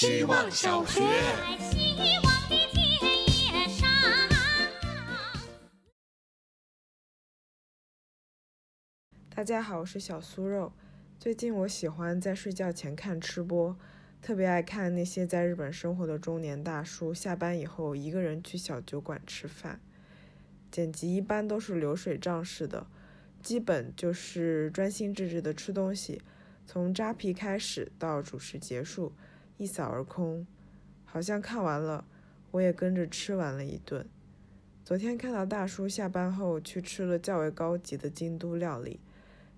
[0.00, 1.00] 希望小学。
[9.34, 10.72] 大家好，我是小酥肉。
[11.18, 13.76] 最近我喜欢在睡觉前看吃播，
[14.22, 19.80] 特别爱看那些在日本生活的中年大叔下班以后一个人去小酒馆吃饭。
[20.70, 22.86] 剪辑一般都是流水账式的，
[23.42, 26.22] 基本就是专心致志的吃东西，
[26.64, 29.12] 从扎皮开始到主食结束，
[29.58, 30.46] 一扫而空。
[31.04, 32.06] 好像看完了，
[32.50, 34.06] 我也跟着吃完了一顿。
[34.84, 39.00] 昨天看到大叔下班后去吃了较为高级的京都料理，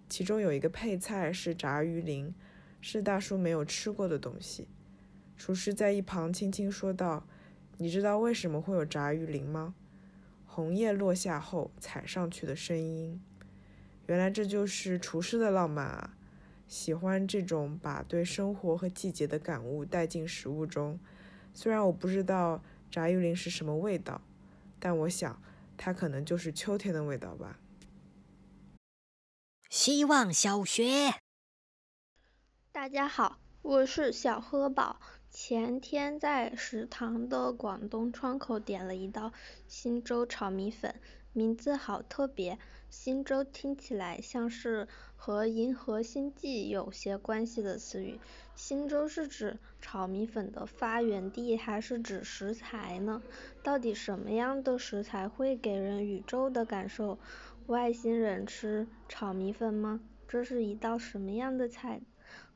[0.09, 2.35] 其中有一个配菜是炸鱼鳞，
[2.81, 4.67] 是大叔没有吃过的东西。
[5.37, 7.27] 厨师在一旁轻轻说道
[7.79, 9.75] ：“你知道为什么会有炸鱼鳞吗？”
[10.45, 13.23] 红叶落下后踩上去的声音，
[14.07, 16.17] 原来这就是厨师的浪漫啊！
[16.71, 21.01] 喜欢这种把对生活和季节的感悟带进食物中。
[21.53, 24.23] 虽然我不知道炸鱼鳞是什么味道，
[24.79, 25.43] 但我想
[25.77, 27.59] 它可能就是秋天的味道吧。
[29.69, 31.13] 希望小学，
[32.71, 35.01] 大家好，我是小喝宝。
[35.33, 39.33] 前天在食堂的广东窗口点了一道
[39.69, 40.97] 新州炒米粉，
[41.33, 42.59] 名字好特别。
[42.89, 48.19] 新州听起来像是和银河星际有些关系的词语。
[48.57, 53.23] 新州是指炒米粉的发源地，还是指食材呢？
[53.63, 57.21] 到底什么样的食材会给人宇宙的感受？
[57.69, 60.01] 外星人吃炒米粉吗？
[60.27, 62.01] 这是一道什么样的菜？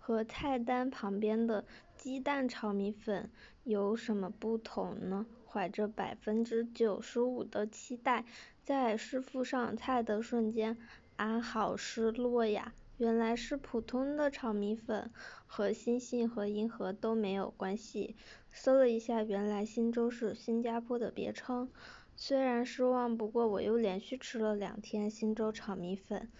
[0.01, 1.65] 和菜单旁边的
[2.05, 3.31] 鸡蛋炒米粉
[3.63, 5.25] 有什么不同呢？
[5.47, 8.27] 怀着百分之九十五的期待，
[8.63, 10.77] 在师傅上菜的瞬间，
[11.17, 12.75] 俺好失落呀！
[12.99, 15.11] 原来是普通的炒米粉，
[15.47, 18.17] 和星星和银河都没有关系。
[18.53, 21.71] 搜了一下，原来新州是新加坡的别称。
[22.17, 26.31] 虽然失望，不过我又连续吃了两天新州炒米粉，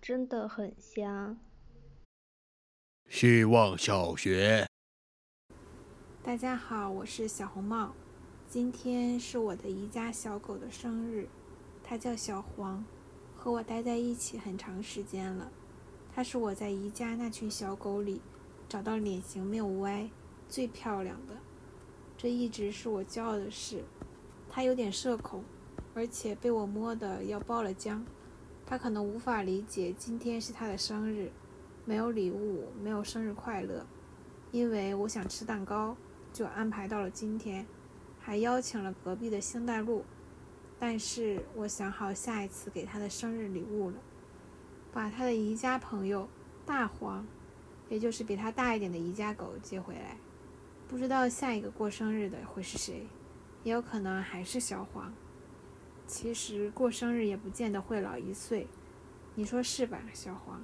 [0.00, 1.38] 真的很香。
[3.10, 4.66] 希望小学，
[6.24, 7.92] 大家好，我是小红帽。
[8.48, 11.26] 今天是我的宜家小狗的生日，
[11.82, 12.84] 它叫小黄，
[13.36, 15.50] 和我待在一起很长时间了。
[16.14, 18.22] 它是我在宜家那群小狗里
[18.68, 20.08] 找到脸型没有歪、
[20.48, 21.34] 最漂亮的，
[22.16, 23.82] 这一直是我骄傲的事。
[24.48, 25.42] 它有点社恐，
[25.92, 28.00] 而且被我摸的要爆了浆。
[28.64, 31.32] 它可能无法理解今天是它的生日。
[31.84, 33.84] 没有礼物，没有生日快乐，
[34.52, 35.96] 因为我想吃蛋糕，
[36.32, 37.66] 就安排到了今天，
[38.20, 40.04] 还邀请了隔壁的星黛露。
[40.78, 43.96] 但是我想好下一次给他的生日礼物了，
[44.92, 46.28] 把他的宜家朋友
[46.66, 47.24] 大黄，
[47.88, 50.16] 也就是比他大一点的宜家狗接回来。
[50.88, 53.06] 不知道下一个过生日的会是谁，
[53.62, 55.14] 也有可能还是小黄。
[56.06, 58.66] 其实过生日也不见得会老一岁，
[59.36, 60.60] 你说是吧，小黄？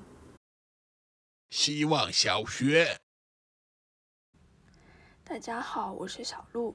[1.50, 2.98] 希望小学，
[5.28, 6.74] 大家好，我是小鹿。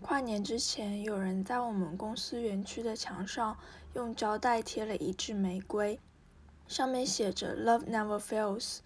[0.00, 3.56] 跨年之前，有人在我们公司园区的墙上
[3.94, 6.00] 用胶带贴了一支玫瑰，
[6.66, 8.80] 上面写着 “Love never fails”。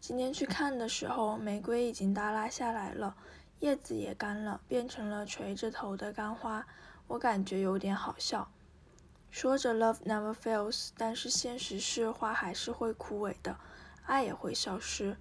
[0.00, 3.14] 今天去看的时候，玫瑰已经耷拉下来了，
[3.60, 6.66] 叶子也干了，变成了垂着头的干花。
[7.08, 8.50] 我感觉有点好笑。
[9.30, 13.58] 说着 “Love never fails”，但是现实是花还是会枯萎的。
[14.06, 15.18] 爱也会消失，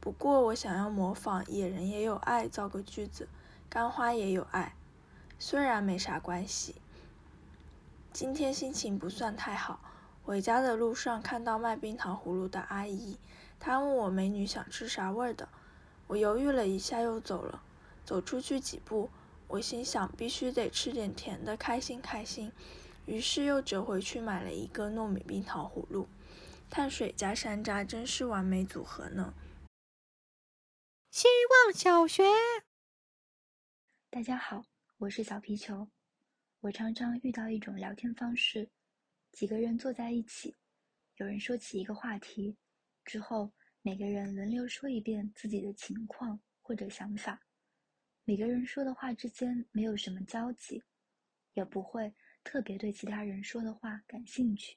[0.00, 3.28] 不过我想要模仿“野人也有爱”造个句子，
[3.68, 4.74] 干花也有爱，
[5.38, 6.76] 虽然没啥关系。
[8.12, 9.80] 今天心情不算太好，
[10.24, 13.18] 回家的路上看到卖冰糖葫芦的阿姨，
[13.58, 15.48] 她问我美女想吃啥味儿的，
[16.06, 17.62] 我犹豫了一下又走了。
[18.04, 19.10] 走出去几步，
[19.48, 22.52] 我心想必须得吃点甜的，开心开心，
[23.04, 26.06] 于是又折回去买了一个糯米冰糖葫芦。
[26.70, 29.34] 碳水加山楂真是完美组合呢。
[31.16, 32.22] 希望小学，
[34.10, 34.62] 大家好，
[34.98, 35.88] 我是小皮球。
[36.60, 38.68] 我常常遇到一种聊天方式：
[39.32, 40.54] 几个人坐在一起，
[41.16, 42.54] 有人说起一个话题，
[43.02, 47.40] 之后每个人轮流说一遍自己的情况或者想法。
[48.24, 50.82] 每个人说的话之间没有什么交集，
[51.54, 52.12] 也不会
[52.44, 54.76] 特别对其他人说的话感兴趣。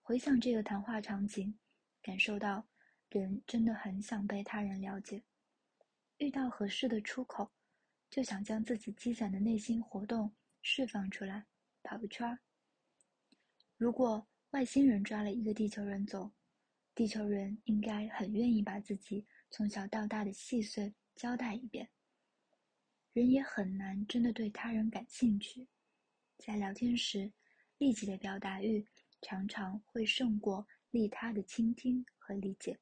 [0.00, 1.58] 回想这个谈话场景，
[2.00, 2.68] 感受到
[3.10, 5.22] 人真的很想被他人了解。
[6.18, 7.50] 遇到合适的出口，
[8.10, 11.46] 就想将自己积攒的内心活动释放出来，
[11.82, 12.38] 跑个圈儿。
[13.76, 16.30] 如果外星人抓了一个地球人走，
[16.94, 21.88] 地球人应该很愿意把自己从小到大的细碎交代一遍。
[23.12, 25.68] 人也很难真的对他人感兴趣，
[26.38, 27.32] 在聊天时，
[27.78, 28.86] 立即的表达欲
[29.20, 32.78] 常常会胜过利他的倾听和理解。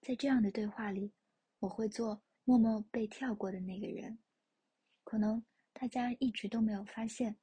[0.00, 1.12] 在这样的对话里，
[1.58, 4.18] 我会做默默被跳过的那个人，
[5.04, 7.36] 可能大家一直都没有发现。